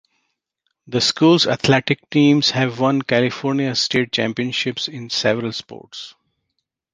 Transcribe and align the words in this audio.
The 0.87 0.99
school's 0.99 1.45
athletic 1.45 2.09
teams 2.09 2.49
have 2.49 2.79
won 2.79 3.03
California 3.03 3.75
State 3.75 4.11
Championships 4.11 4.87
in 4.87 5.11
several 5.11 5.51
sports. 5.53 6.15